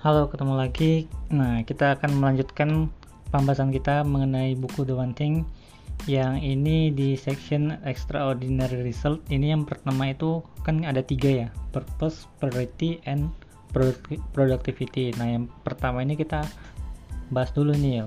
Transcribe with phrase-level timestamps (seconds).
[0.00, 1.12] Halo, ketemu lagi.
[1.28, 2.88] Nah, kita akan melanjutkan
[3.28, 5.44] pembahasan kita mengenai buku The One Thing
[6.08, 9.20] yang ini di section extraordinary result.
[9.28, 13.28] Ini yang pertama itu kan ada tiga ya purpose, priority, and
[14.32, 15.12] productivity.
[15.20, 16.48] Nah yang pertama ini kita
[17.28, 18.04] bahas dulu nih ya.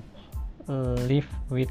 [1.06, 1.70] Live with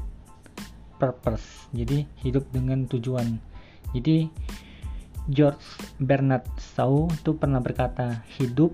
[1.03, 1.67] purpose.
[1.75, 3.43] Jadi hidup dengan tujuan.
[3.91, 4.31] Jadi
[5.27, 5.67] George
[5.99, 8.71] Bernard Shaw itu pernah berkata hidup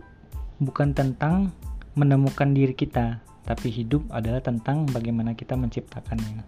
[0.59, 1.55] bukan tentang
[1.95, 6.45] menemukan diri kita tapi hidup adalah tentang bagaimana kita menciptakannya.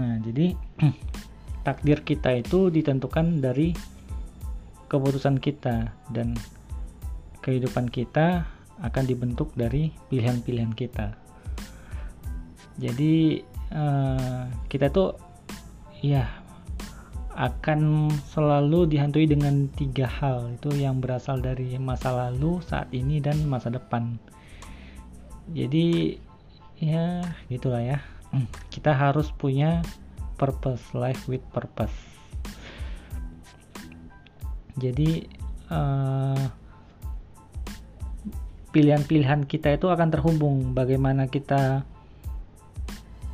[0.00, 0.56] Nah jadi
[1.66, 3.76] takdir kita itu ditentukan dari
[4.88, 6.32] keputusan kita dan
[7.44, 8.48] kehidupan kita
[8.80, 11.14] akan dibentuk dari pilihan-pilihan kita.
[12.80, 15.14] Jadi uh, kita tuh
[16.00, 16.43] ya
[17.34, 23.42] akan selalu dihantui dengan tiga hal itu yang berasal dari masa lalu, saat ini dan
[23.50, 24.18] masa depan.
[25.50, 26.16] Jadi
[26.78, 27.98] ya gitulah ya.
[28.30, 29.82] Hmm, kita harus punya
[30.38, 31.94] purpose, life with purpose.
[34.74, 35.26] Jadi
[35.70, 36.38] uh,
[38.74, 41.86] pilihan-pilihan kita itu akan terhubung bagaimana kita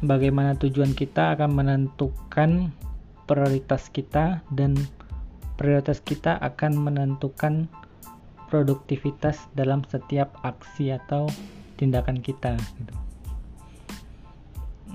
[0.05, 2.73] bagaimana tujuan kita akan menentukan
[3.31, 4.75] prioritas kita dan
[5.55, 7.70] prioritas kita akan menentukan
[8.50, 11.31] produktivitas dalam setiap aksi atau
[11.78, 12.95] tindakan kita gitu.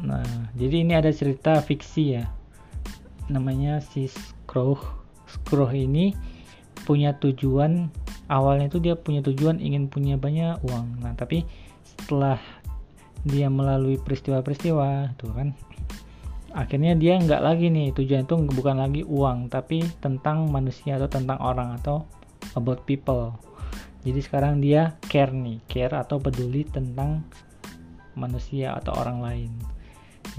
[0.03, 2.27] Nah, jadi ini ada cerita fiksi ya.
[3.31, 4.83] Namanya si Scrooge.
[5.23, 6.11] Scrooge ini
[6.83, 7.87] punya tujuan
[8.27, 10.99] awalnya itu dia punya tujuan ingin punya banyak uang.
[10.99, 11.47] Nah, tapi
[11.81, 12.37] setelah
[13.25, 15.57] dia melalui peristiwa-peristiwa tuh kan
[16.55, 21.35] akhirnya dia nggak lagi nih tujuan itu bukan lagi uang tapi tentang manusia atau tentang
[21.43, 22.07] orang atau
[22.55, 23.35] about people.
[24.07, 27.27] Jadi sekarang dia care nih care atau peduli tentang
[28.15, 29.51] manusia atau orang lain.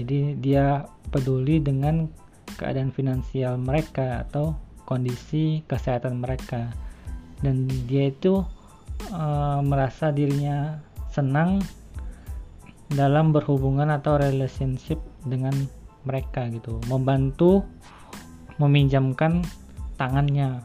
[0.01, 2.09] Jadi dia peduli dengan
[2.57, 4.57] keadaan finansial mereka atau
[4.89, 6.73] kondisi kesehatan mereka.
[7.43, 8.41] Dan dia itu
[9.13, 10.81] uh, merasa dirinya
[11.13, 11.61] senang
[12.87, 14.97] dalam berhubungan atau relationship
[15.27, 15.53] dengan
[16.07, 17.67] mereka gitu membantu
[18.55, 19.43] meminjamkan
[19.99, 20.63] tangannya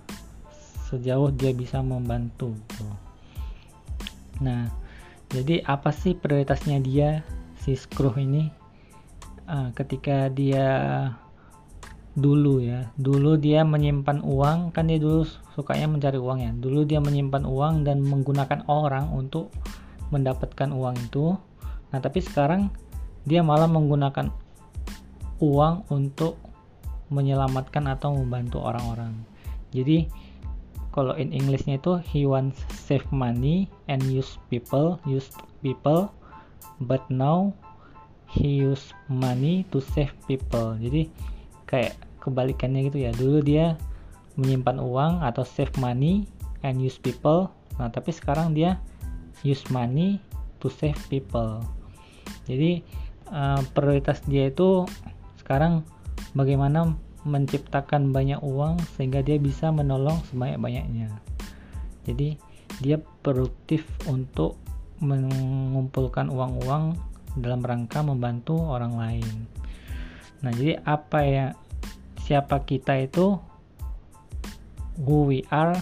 [0.86, 2.86] sejauh dia bisa membantu gitu.
[4.38, 4.70] nah
[5.32, 7.25] jadi apa sih prioritasnya dia
[7.64, 8.52] si Screw ini?
[9.48, 10.69] Uh, ketika dia
[12.12, 15.25] dulu ya dulu dia menyimpan uang kan dia dulu
[15.56, 16.52] sukanya mencari uang ya.
[16.52, 19.48] Dulu dia menyimpan uang dan menggunakan orang untuk
[20.12, 21.32] mendapatkan uang itu.
[21.88, 22.69] Nah, tapi sekarang
[23.25, 24.28] dia malah menggunakan
[25.42, 26.38] uang untuk
[27.10, 29.12] menyelamatkan atau membantu orang-orang.
[29.75, 30.06] Jadi
[30.94, 35.28] kalau in Englishnya itu he wants save money and use people, use
[35.60, 36.14] people,
[36.86, 37.50] but now
[38.31, 40.78] he use money to save people.
[40.78, 41.10] Jadi
[41.66, 43.10] kayak kebalikannya gitu ya.
[43.10, 43.75] Dulu dia
[44.38, 46.25] menyimpan uang atau save money
[46.62, 47.50] and use people.
[47.76, 48.78] Nah, tapi sekarang dia
[49.42, 50.22] use money
[50.62, 51.60] to save people
[52.47, 52.82] jadi
[53.31, 54.86] uh, prioritas dia itu
[55.42, 55.82] sekarang
[56.38, 56.94] bagaimana
[57.26, 61.10] menciptakan banyak uang sehingga dia bisa menolong sebanyak-banyaknya?
[62.06, 62.38] Jadi
[62.78, 64.58] dia produktif untuk
[65.02, 66.94] mengumpulkan uang-uang
[67.38, 69.34] dalam rangka membantu orang lain.
[70.47, 71.47] Nah jadi apa ya
[72.22, 73.38] siapa kita itu?
[75.02, 75.75] Who we are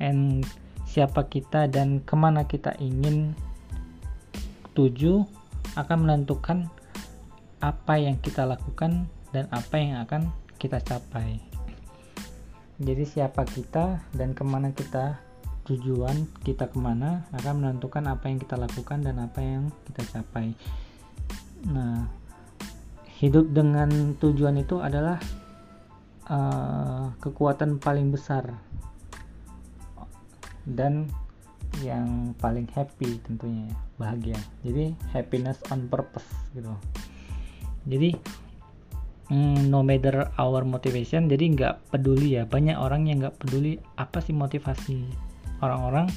[0.00, 0.46] and
[0.86, 3.36] siapa kita dan ke mana kita ingin
[4.72, 5.26] tuju
[5.76, 6.70] akan menentukan
[7.60, 11.40] apa yang kita lakukan dan apa yang akan kita capai.
[12.80, 15.20] Jadi siapa kita dan ke mana kita
[15.68, 20.56] tujuan kita ke mana akan menentukan apa yang kita lakukan dan apa yang kita capai.
[21.68, 22.08] Nah,
[23.20, 25.20] hidup dengan tujuan itu adalah
[26.24, 28.56] uh, kekuatan paling besar
[30.64, 31.04] dan
[31.84, 36.26] yang paling happy tentunya ya bahagia jadi happiness on purpose
[36.56, 36.72] gitu
[37.88, 38.16] jadi
[39.30, 42.44] mm, no matter our motivation jadi nggak peduli ya.
[42.44, 45.06] Banyak orang yang nggak peduli apa sih motivasi
[45.64, 46.10] orang-orang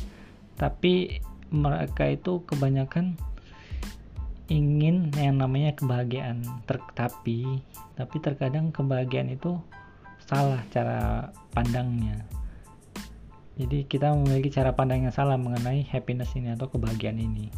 [0.59, 1.19] tapi
[1.53, 3.15] mereka itu kebanyakan
[4.51, 6.43] ingin yang namanya kebahagiaan.
[6.67, 7.61] Ter tapi
[7.93, 9.55] tapi terkadang kebahagiaan itu
[10.23, 12.25] salah cara pandangnya.
[13.53, 17.53] Jadi kita memiliki cara pandang yang salah mengenai happiness ini atau kebahagiaan ini.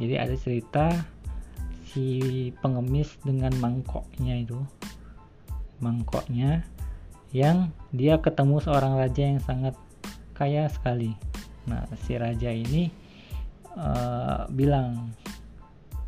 [0.00, 0.84] Jadi ada cerita
[1.86, 4.58] si pengemis dengan mangkoknya itu,
[5.78, 6.66] mangkoknya
[7.30, 9.74] yang dia ketemu seorang raja yang sangat
[10.34, 11.14] kaya sekali.
[11.66, 12.88] Nah si raja ini
[13.76, 15.12] uh, bilang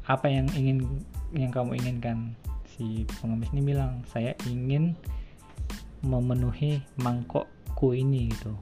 [0.08, 1.04] apa yang ingin
[1.34, 2.32] yang kamu inginkan?
[2.78, 4.94] Si pengemis ini bilang saya ingin
[6.00, 8.54] memenuhi mangkokku ini gitu.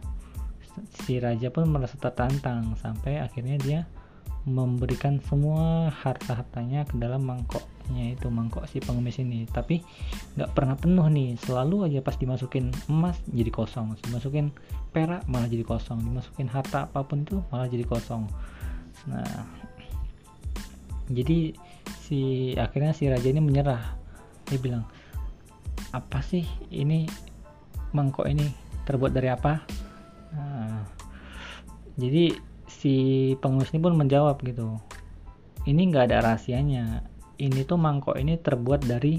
[1.04, 3.80] Si raja pun merasa tertantang sampai akhirnya dia
[4.46, 9.42] memberikan semua harta-hartanya ke dalam mangkoknya itu mangkok si pengemis ini.
[9.50, 9.82] Tapi
[10.38, 11.34] nggak pernah penuh nih.
[11.42, 13.98] Selalu aja pas dimasukin emas jadi kosong.
[14.06, 14.54] Dimasukin
[14.94, 15.98] perak malah jadi kosong.
[15.98, 18.30] Dimasukin harta apa pun tuh malah jadi kosong.
[19.10, 19.50] Nah
[21.10, 21.54] jadi
[22.06, 23.82] si akhirnya si raja ini menyerah.
[24.46, 24.86] Dia bilang
[25.90, 27.10] apa sih ini
[27.90, 28.46] mangkok ini?
[28.86, 29.66] Terbuat dari apa?
[30.30, 30.86] Nah,
[31.98, 32.30] jadi
[32.66, 32.94] si
[33.40, 34.78] pengemis ini pun menjawab gitu.
[35.66, 37.02] Ini nggak ada rahasianya.
[37.36, 39.18] Ini tuh mangkok ini terbuat dari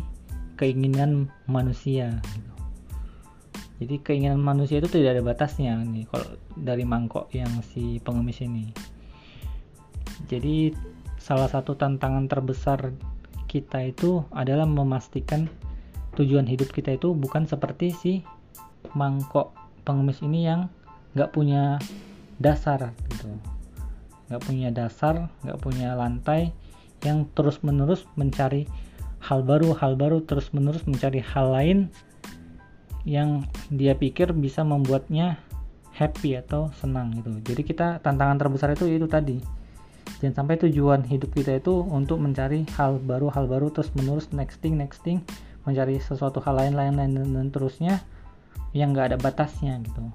[0.57, 2.51] keinginan manusia gitu.
[3.77, 8.73] jadi keinginan manusia itu tidak ada batasnya nih kalau dari mangkok yang si pengemis ini.
[10.25, 10.73] Jadi
[11.21, 12.89] salah satu tantangan terbesar
[13.45, 15.45] kita itu adalah memastikan
[16.17, 18.13] tujuan hidup kita itu bukan seperti si
[18.97, 19.53] mangkok
[19.85, 20.73] pengemis ini yang
[21.13, 21.77] nggak punya
[22.37, 23.29] dasar gitu.
[24.27, 26.53] Nggak punya dasar nggak punya lantai
[27.05, 28.65] yang terus menerus mencari
[29.21, 31.79] hal baru hal baru terus menerus mencari hal lain
[33.07, 35.39] yang dia pikir bisa membuatnya
[35.95, 37.33] happy atau senang gitu.
[37.41, 39.41] Jadi kita tantangan terbesar itu itu tadi.
[40.21, 44.61] Jangan sampai tujuan hidup kita itu untuk mencari hal baru hal baru terus menerus next
[44.63, 45.21] thing next thing
[45.67, 47.99] mencari sesuatu hal lain lain lain dan, dan terusnya
[48.71, 50.07] yang nggak ada batasnya gitu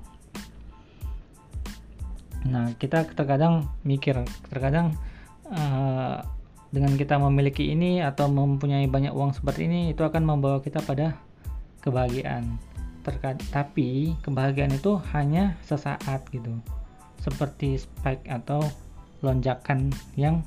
[2.48, 4.18] Nah, kita terkadang mikir,
[4.50, 4.98] terkadang
[5.46, 6.18] uh,
[6.72, 11.14] dengan kita memiliki ini atau mempunyai banyak uang seperti ini itu akan membawa kita pada
[11.84, 12.58] kebahagiaan.
[13.06, 16.50] Terkad tapi kebahagiaan itu hanya sesaat gitu.
[17.22, 18.64] Seperti spike atau
[19.22, 20.42] lonjakan yang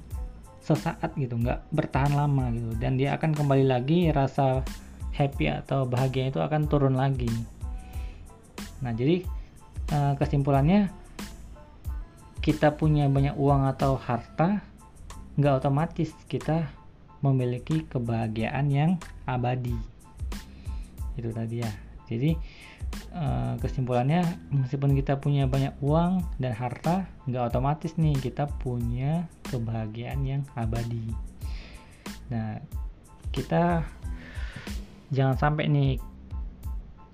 [0.59, 4.65] sesaat gitu, nggak bertahan lama gitu dan dia akan kembali lagi rasa
[5.13, 7.30] happy atau bahagia itu akan turun lagi.
[8.81, 9.24] Nah, jadi
[9.94, 10.89] uh, kesimpulannya
[12.45, 14.62] kita punya banyak uang atau harta
[15.33, 16.69] nggak otomatis kita
[17.25, 18.92] memiliki kebahagiaan yang
[19.25, 19.74] abadi.
[21.18, 21.71] Itu tadi ya.
[22.06, 22.38] Jadi
[23.18, 24.21] eh, kesimpulannya
[24.53, 31.09] meskipun kita punya banyak uang dan harta nggak otomatis nih kita punya kebahagiaan yang abadi.
[32.30, 32.62] Nah
[33.33, 33.81] kita
[35.09, 35.92] jangan sampai nih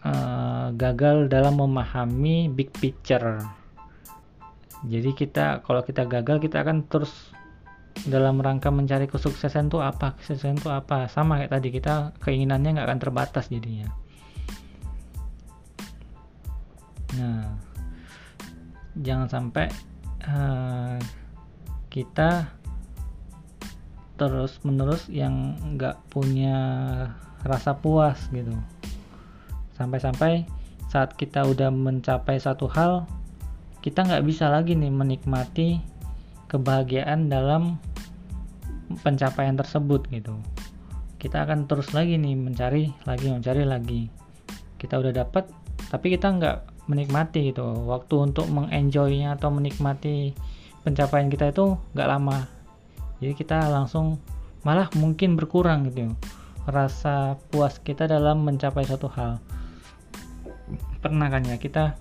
[0.05, 3.60] uh, gagal dalam memahami big picture
[4.81, 7.13] jadi kita kalau kita gagal kita akan terus
[8.07, 10.17] dalam rangka mencari kesuksesan itu apa?
[10.17, 11.05] Kesuksesan itu apa?
[11.11, 11.93] Sama kayak tadi kita
[12.23, 13.91] keinginannya nggak akan terbatas jadinya.
[17.19, 17.53] Nah
[18.97, 19.69] jangan sampai
[20.25, 20.97] uh,
[21.93, 22.49] kita
[24.17, 26.57] terus menerus yang nggak punya
[27.45, 28.53] rasa puas gitu.
[29.77, 30.45] Sampai-sampai
[30.89, 33.05] saat kita udah mencapai satu hal
[33.81, 35.81] kita nggak bisa lagi nih menikmati
[36.45, 37.81] kebahagiaan dalam
[39.01, 40.37] pencapaian tersebut gitu.
[41.17, 44.01] Kita akan terus lagi nih mencari lagi mencari lagi.
[44.77, 45.49] Kita udah dapat
[45.89, 47.65] tapi kita nggak menikmati gitu.
[47.89, 50.37] Waktu untuk mengenjoynya atau menikmati
[50.85, 52.45] pencapaian kita itu nggak lama.
[53.17, 54.21] Jadi kita langsung
[54.61, 56.13] malah mungkin berkurang gitu.
[56.69, 59.41] Rasa puas kita dalam mencapai satu hal.
[61.01, 61.97] Pernah kan ya kita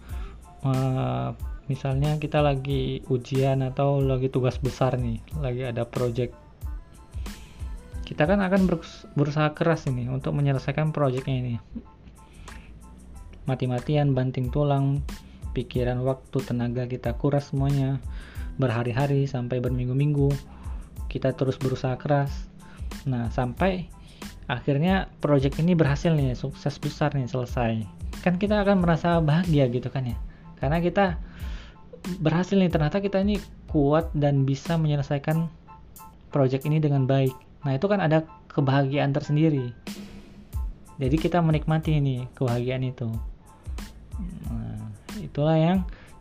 [0.64, 1.32] uh,
[1.70, 6.34] misalnya kita lagi ujian atau lagi tugas besar nih lagi ada project.
[8.02, 8.66] Kita kan akan
[9.14, 11.54] berusaha keras ini untuk menyelesaikan projectnya ini.
[13.46, 15.06] Mati-matian banting tulang
[15.54, 18.02] pikiran waktu tenaga kita kuras semuanya.
[18.58, 20.34] Berhari-hari sampai berminggu-minggu
[21.06, 22.34] kita terus berusaha keras.
[23.06, 23.86] Nah sampai
[24.50, 27.86] akhirnya project ini berhasil nih sukses besar nih selesai.
[28.26, 30.18] Kan kita akan merasa bahagia gitu kan ya?
[30.58, 31.30] Karena kita
[32.20, 33.38] berhasil nih ternyata kita ini
[33.68, 35.46] kuat dan bisa menyelesaikan
[36.32, 37.34] project ini dengan baik.
[37.66, 39.70] Nah itu kan ada kebahagiaan tersendiri.
[41.00, 43.08] Jadi kita menikmati ini kebahagiaan itu.
[44.48, 45.78] Nah, itulah yang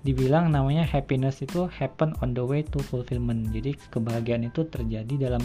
[0.08, 3.52] dibilang namanya happiness itu happen on the way to fulfillment.
[3.52, 5.44] Jadi kebahagiaan itu terjadi dalam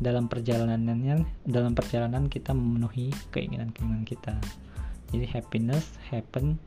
[0.00, 4.36] dalam perjalanannya dalam perjalanan kita memenuhi keinginan-keinginan kita.
[5.12, 6.60] Jadi happiness happen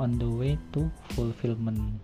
[0.00, 2.00] on the way to fulfillment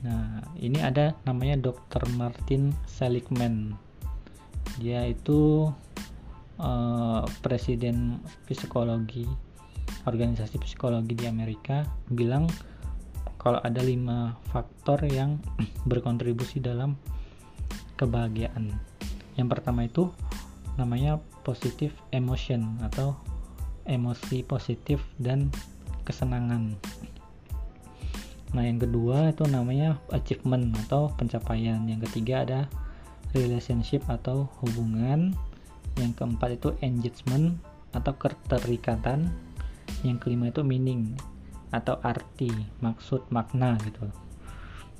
[0.00, 2.08] Nah, ini ada namanya Dr.
[2.16, 3.76] Martin Seligman.
[4.80, 5.68] Dia itu
[6.56, 9.28] uh, presiden psikologi
[10.08, 12.48] organisasi psikologi di Amerika bilang
[13.40, 15.40] kalau ada lima faktor yang
[15.90, 16.96] berkontribusi dalam
[17.96, 18.72] kebahagiaan.
[19.36, 20.12] Yang pertama itu
[20.76, 23.16] namanya positive emotion atau
[23.88, 25.48] emosi positif dan
[26.04, 26.76] kesenangan.
[28.50, 31.78] Nah, yang kedua itu namanya achievement atau pencapaian.
[31.86, 32.60] Yang ketiga ada
[33.30, 35.34] relationship atau hubungan.
[35.94, 37.54] Yang keempat itu engagement
[37.94, 39.30] atau keterikatan.
[40.02, 41.14] Yang kelima itu meaning
[41.70, 42.50] atau arti,
[42.82, 44.10] maksud, makna gitu.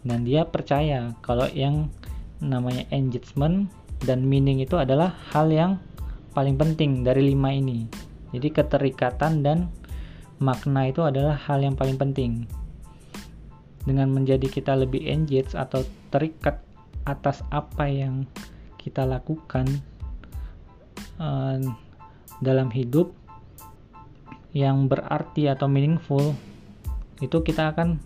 [0.06, 1.90] Dan dia percaya kalau yang
[2.38, 3.66] namanya engagement
[4.06, 5.82] dan meaning itu adalah hal yang
[6.30, 7.90] paling penting dari lima ini.
[8.30, 9.66] Jadi keterikatan dan
[10.38, 12.46] makna itu adalah hal yang paling penting
[13.88, 16.60] dengan menjadi kita lebih engage atau terikat
[17.08, 18.28] atas apa yang
[18.76, 19.66] kita lakukan
[21.16, 21.56] uh,
[22.40, 23.12] dalam hidup
[24.50, 26.34] yang berarti atau meaningful
[27.22, 28.00] itu kita akan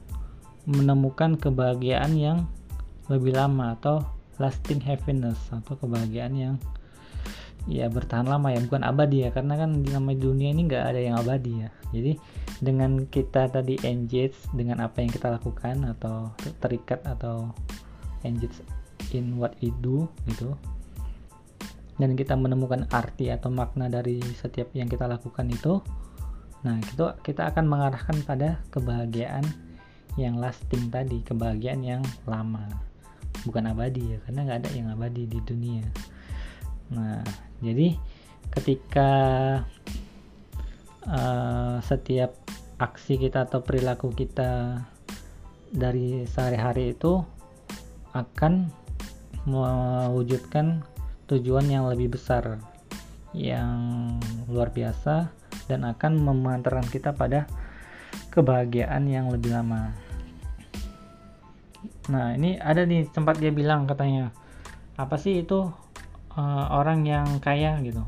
[0.69, 2.39] menemukan kebahagiaan yang
[3.09, 4.05] lebih lama atau
[4.43, 6.55] lasting happiness atau kebahagiaan yang
[7.65, 11.01] ya bertahan lama ya bukan abadi ya karena kan di nama dunia ini nggak ada
[11.01, 11.71] yang abadi ya.
[11.95, 12.13] Jadi
[12.61, 16.31] dengan kita tadi engage dengan apa yang kita lakukan atau
[16.61, 17.51] terikat atau
[18.25, 18.61] engage
[19.13, 20.57] in what we do gitu
[22.01, 25.79] dan kita menemukan arti atau makna dari setiap yang kita lakukan itu
[26.65, 29.45] nah itu kita akan mengarahkan pada kebahagiaan
[30.17, 32.71] yang lasting tadi kebahagiaan yang lama.
[33.45, 35.85] Bukan abadi ya karena nggak ada yang abadi di dunia
[36.93, 37.25] nah
[37.65, 37.97] jadi
[38.53, 39.11] ketika
[41.09, 42.37] uh, setiap
[42.79, 44.83] aksi kita atau perilaku kita
[45.75, 47.23] dari sehari-hari itu
[48.15, 48.71] akan
[49.45, 50.87] mewujudkan
[51.27, 52.63] tujuan yang lebih besar
[53.35, 54.15] yang
[54.47, 55.35] luar biasa
[55.67, 57.51] dan akan memantarkan kita pada
[58.31, 59.91] kebahagiaan yang lebih lama.
[62.11, 64.31] Nah, ini ada nih sempat dia bilang katanya,
[64.95, 65.67] apa sih itu
[66.39, 68.03] uh, orang yang kaya gitu.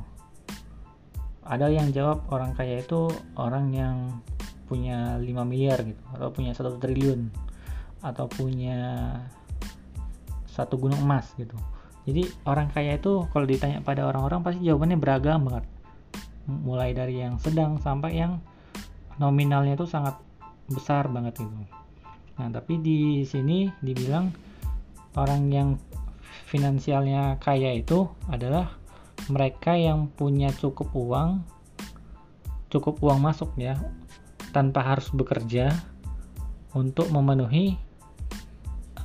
[1.47, 3.07] Ada yang jawab orang kaya itu
[3.39, 3.97] orang yang
[4.67, 7.31] punya 5 miliar gitu atau punya satu triliun
[8.03, 9.15] atau punya
[10.51, 11.55] satu gunung emas gitu.
[12.07, 15.65] Jadi orang kaya itu kalau ditanya pada orang-orang pasti jawabannya beragam banget.
[16.47, 18.39] Mulai dari yang sedang sampai yang
[19.19, 20.19] nominalnya itu sangat
[20.71, 21.55] besar banget gitu.
[22.39, 24.31] Nah tapi di sini dibilang
[25.19, 25.69] orang yang
[26.47, 28.79] finansialnya kaya itu adalah
[29.27, 31.43] mereka yang punya cukup uang
[32.71, 33.79] cukup uang masuk ya
[34.55, 35.75] tanpa harus bekerja
[36.73, 37.75] untuk memenuhi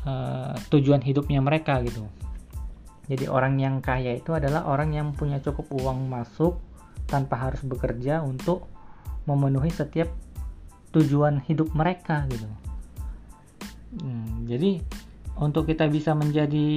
[0.06, 2.06] uh, tujuan hidupnya mereka gitu.
[3.10, 6.62] Jadi orang yang kaya itu adalah orang yang punya cukup uang masuk
[7.10, 8.70] tanpa harus bekerja untuk
[9.28, 10.08] memenuhi setiap
[10.96, 12.48] tujuan hidup mereka gitu.
[14.00, 14.80] Hmm, jadi
[15.36, 16.70] untuk kita bisa menjadi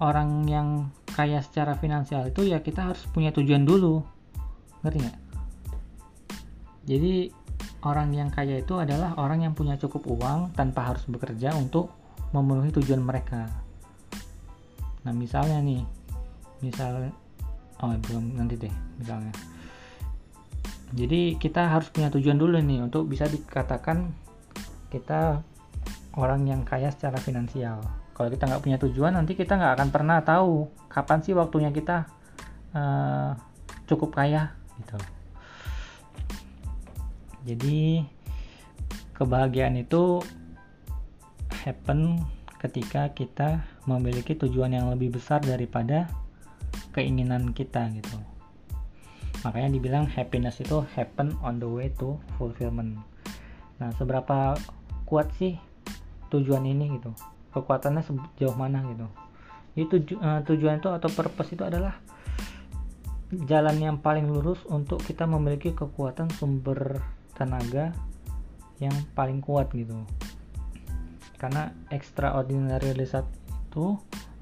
[0.00, 4.04] orang yang kaya secara finansial itu ya kita harus punya tujuan dulu.
[4.84, 5.18] Ngerti nggak?
[6.86, 7.14] Jadi
[7.82, 11.90] orang yang kaya itu adalah orang yang punya cukup uang tanpa harus bekerja untuk
[12.30, 13.48] memenuhi tujuan mereka.
[15.02, 15.82] Nah misalnya nih
[16.60, 17.10] misal
[17.80, 19.32] oh belum nanti deh misalnya.
[20.94, 24.14] Jadi kita harus punya tujuan dulu nih untuk bisa dikatakan
[24.92, 25.42] kita
[26.14, 27.82] orang yang kaya secara finansial
[28.16, 32.08] kalau kita nggak punya tujuan nanti kita nggak akan pernah tahu kapan sih waktunya kita
[32.72, 33.36] uh,
[33.84, 34.96] cukup kaya gitu.
[37.44, 38.08] Jadi
[39.12, 40.24] kebahagiaan itu
[41.60, 42.24] happen
[42.56, 46.08] ketika kita memiliki tujuan yang lebih besar daripada
[46.96, 48.16] keinginan kita gitu.
[49.44, 52.96] Makanya dibilang happiness itu happen on the way to fulfillment.
[53.76, 54.56] Nah seberapa
[55.04, 55.60] kuat sih
[56.32, 59.06] tujuan ini gitu kekuatannya sejauh mana gitu.
[59.76, 61.96] Itu uh, tujuan itu atau purpose itu adalah
[63.32, 67.00] jalan yang paling lurus untuk kita memiliki kekuatan sumber
[67.32, 67.96] tenaga
[68.76, 69.96] yang paling kuat gitu.
[71.40, 73.28] Karena extraordinary result
[73.68, 73.96] itu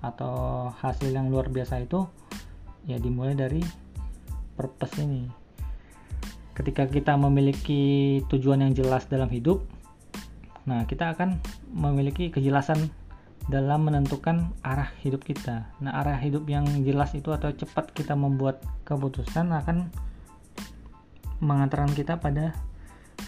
[0.05, 2.07] atau hasil yang luar biasa itu
[2.85, 3.63] ya dimulai dari
[4.55, 5.27] purpose ini.
[6.55, 9.65] Ketika kita memiliki tujuan yang jelas dalam hidup
[10.65, 11.45] nah kita akan
[11.77, 12.89] memiliki kejelasan
[13.45, 15.69] dalam menentukan arah hidup kita.
[15.85, 19.93] Nah, arah hidup yang jelas itu atau cepat kita membuat keputusan akan
[21.45, 22.57] mengantarkan kita pada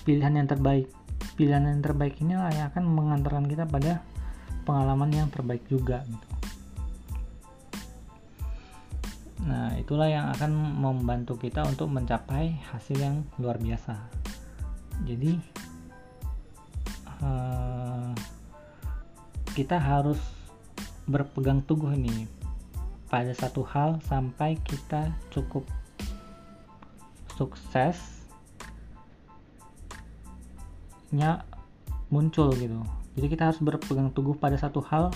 [0.08, 0.88] pilihan yang terbaik.
[1.36, 4.00] Pilihan yang terbaik inilah yang akan mengantarkan kita pada
[4.64, 6.28] pengalaman yang terbaik juga gitu.
[9.46, 13.94] Nah, itulah yang akan membantu kita untuk mencapai hasil yang luar biasa.
[15.06, 15.38] Jadi,
[17.20, 17.75] uh,
[19.56, 20.20] kita harus
[21.08, 22.28] berpegang teguh ini
[23.08, 25.64] pada satu hal sampai kita cukup
[27.40, 28.20] suksesnya
[32.12, 32.84] muncul gitu.
[33.16, 35.08] Jadi kita harus berpegang teguh pada satu hal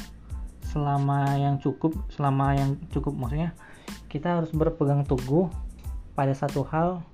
[0.73, 3.13] selama yang cukup selama yang cukup.
[3.13, 3.53] Maksudnya
[4.09, 5.53] kita harus berpegang teguh
[6.17, 7.05] pada satu hal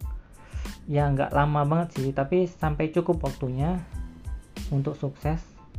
[0.86, 3.82] ya nggak lama banget sih tapi sampai cukup waktunya
[4.70, 4.94] untuk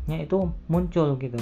[0.08, 0.40] suksesnya itu
[0.72, 1.36] muncul gitu.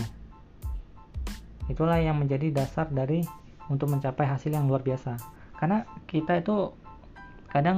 [1.70, 3.22] Itulah yang menjadi dasar dari
[3.70, 5.22] untuk mencapai hasil yang luar biasa.
[5.54, 6.74] Karena kita itu
[7.46, 7.78] kadang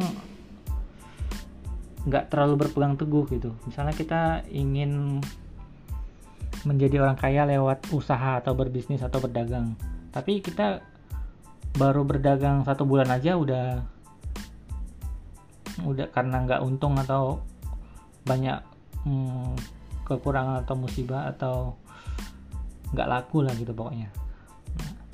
[2.07, 3.51] nggak terlalu berpegang teguh gitu.
[3.67, 5.19] Misalnya kita ingin
[6.63, 9.75] menjadi orang kaya lewat usaha atau berbisnis atau berdagang.
[10.15, 10.79] Tapi kita
[11.75, 13.83] baru berdagang satu bulan aja udah
[15.83, 17.43] udah karena nggak untung atau
[18.25, 18.57] banyak
[19.05, 19.76] hmm,
[20.07, 21.75] kekurangan atau musibah atau
[22.95, 24.07] nggak laku lah gitu pokoknya.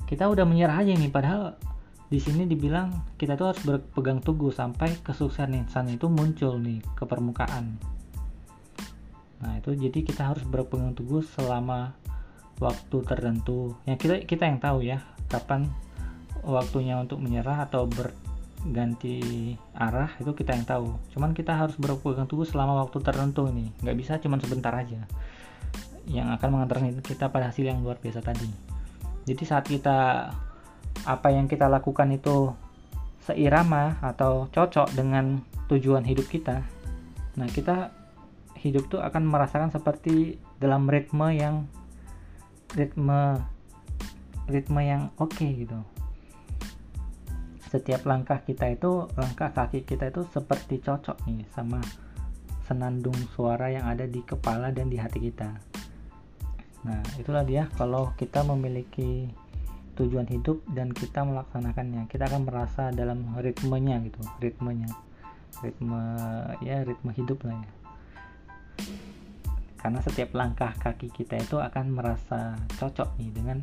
[0.06, 1.58] Kita udah menyerah aja nih padahal
[2.14, 7.82] di sini dibilang kita tuh harus berpegang teguh sampai kesuksesan itu muncul nih ke permukaan.
[9.42, 11.98] Nah itu jadi kita harus berpegang teguh selama
[12.62, 13.74] waktu tertentu.
[13.90, 15.66] Yang kita kita yang tahu ya kapan
[16.46, 17.90] waktunya untuk menyerah atau
[18.64, 20.96] berganti arah itu kita yang tahu.
[21.12, 23.76] Cuman kita harus berpegang teguh selama waktu tertentu ini.
[23.84, 25.04] Nggak bisa cuman sebentar aja.
[26.08, 28.48] Yang akan mengantarkan kita pada hasil yang luar biasa tadi.
[29.24, 30.32] Jadi saat kita
[31.04, 32.56] apa yang kita lakukan itu
[33.24, 35.40] seirama atau cocok dengan
[35.72, 36.64] tujuan hidup kita
[37.34, 37.90] nah kita
[38.62, 41.66] hidup tuh akan merasakan seperti dalam ritme yang
[42.78, 43.42] ritme
[44.46, 45.82] ritme yang oke okay, gitu
[47.74, 51.82] setiap langkah kita itu langkah kaki kita itu seperti cocok nih sama
[52.70, 55.58] senandung suara yang ada di kepala dan di hati kita.
[56.86, 59.26] Nah itulah dia kalau kita memiliki
[59.98, 64.94] tujuan hidup dan kita melaksanakannya kita akan merasa dalam ritmenya gitu ritmenya.
[65.66, 66.02] Ritme
[66.62, 67.72] ya ritme hidup lah ya.
[69.82, 73.58] Karena setiap langkah kaki kita itu akan merasa cocok nih dengan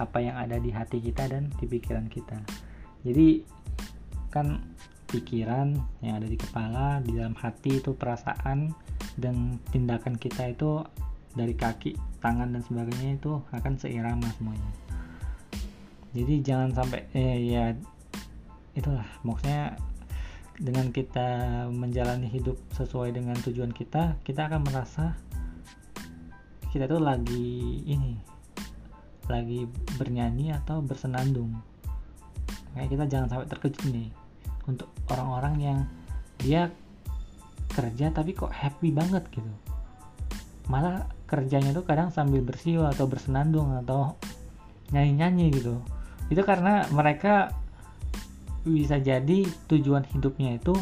[0.00, 2.40] apa yang ada di hati kita dan di pikiran kita.
[3.00, 3.59] Jadi
[4.30, 4.62] kan
[5.10, 8.70] pikiran yang ada di kepala di dalam hati itu perasaan
[9.18, 10.86] dan tindakan kita itu
[11.34, 14.70] dari kaki tangan dan sebagainya itu akan seirama semuanya.
[16.14, 17.64] Jadi jangan sampai eh, ya
[18.74, 19.78] itulah maksudnya
[20.60, 21.28] dengan kita
[21.70, 25.16] menjalani hidup sesuai dengan tujuan kita kita akan merasa
[26.70, 28.14] kita tuh lagi ini
[29.26, 29.66] lagi
[29.98, 31.54] bernyanyi atau bersenandung.
[32.74, 34.10] Kayak kita jangan sampai terkejut nih
[34.70, 35.78] untuk orang-orang yang
[36.40, 36.70] dia
[37.70, 39.50] kerja tapi kok happy banget gitu.
[40.70, 44.18] Malah kerjanya tuh kadang sambil bersiul atau bersenandung atau
[44.90, 45.78] nyanyi-nyanyi gitu.
[46.30, 47.54] Itu karena mereka
[48.66, 50.74] bisa jadi tujuan hidupnya itu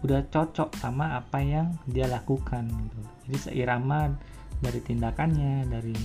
[0.00, 3.00] udah cocok sama apa yang dia lakukan gitu.
[3.26, 4.14] Jadi seirama
[4.62, 5.98] dari tindakannya dari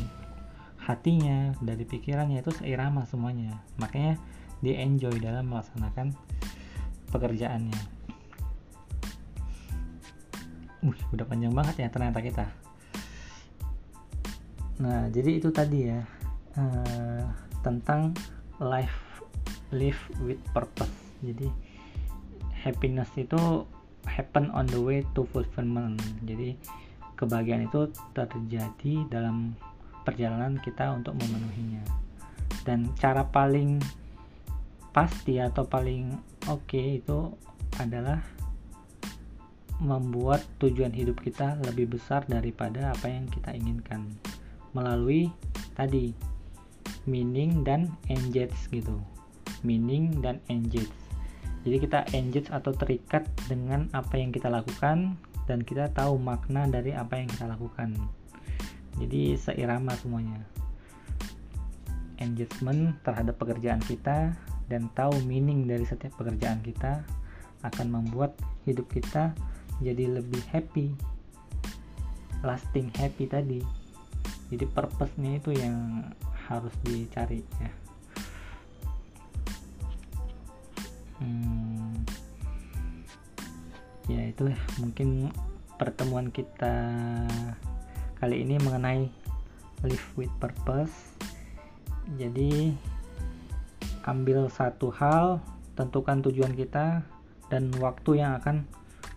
[0.83, 3.61] hatinya dari pikirannya itu seirama semuanya.
[3.77, 4.17] Makanya
[4.65, 6.11] dia enjoy dalam melaksanakan
[7.13, 7.81] pekerjaannya.
[10.83, 12.45] Uh udah panjang banget ya ternyata kita.
[14.81, 16.01] Nah jadi itu tadi ya
[16.57, 17.23] uh,
[17.61, 18.17] tentang
[18.57, 19.21] life
[19.69, 20.91] live with purpose.
[21.21, 21.47] Jadi
[22.65, 23.63] happiness itu
[24.09, 26.01] happen on the way to fulfillment.
[26.25, 26.57] Jadi
[27.15, 29.55] kebahagiaan itu terjadi dalam
[30.03, 31.83] perjalanan kita untuk memenuhinya.
[32.67, 33.79] Dan cara paling
[34.93, 36.13] pasti atau paling
[36.47, 37.31] oke itu
[37.79, 38.21] adalah
[39.83, 44.07] membuat tujuan hidup kita lebih besar daripada apa yang kita inginkan.
[44.71, 45.29] Melalui
[45.75, 46.15] tadi
[47.03, 48.95] meaning dan engage gitu.
[49.63, 50.91] Meaning dan engage.
[51.63, 55.15] Jadi kita engage atau terikat dengan apa yang kita lakukan
[55.47, 57.95] dan kita tahu makna dari apa yang kita lakukan.
[58.99, 60.43] Jadi seirama semuanya.
[62.19, 64.35] Engagement terhadap pekerjaan kita
[64.73, 67.05] dan tahu meaning dari setiap pekerjaan kita
[67.61, 68.33] akan membuat
[68.65, 69.37] hidup kita
[69.77, 70.97] jadi lebih happy.
[72.41, 73.61] Lasting happy tadi.
[74.49, 76.09] Jadi purpose-nya itu yang
[76.49, 77.71] harus dicari ya.
[81.21, 82.03] Hmm,
[84.09, 84.49] ya itu
[84.81, 85.31] mungkin
[85.77, 86.75] pertemuan kita
[88.19, 89.07] kali ini mengenai
[89.85, 91.15] live with purpose.
[92.19, 92.75] Jadi
[94.03, 95.39] ambil satu hal
[95.73, 97.01] tentukan tujuan kita
[97.49, 98.67] dan waktu yang akan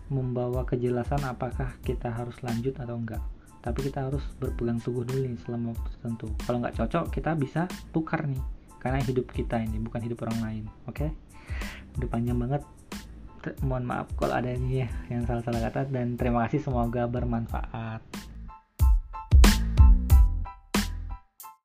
[0.07, 3.21] membawa kejelasan apakah kita harus lanjut atau enggak.
[3.59, 6.27] Tapi kita harus berpegang teguh dulu nih selama waktu tertentu.
[6.47, 8.39] Kalau nggak cocok kita bisa tukar nih.
[8.79, 10.95] Karena hidup kita ini bukan hidup orang lain oke?
[10.95, 11.09] Okay?
[11.97, 12.63] udah panjang banget.
[13.63, 15.87] Mohon maaf kalau ada ya yang salah-salah kata.
[15.91, 18.26] Dan terima kasih semoga bermanfaat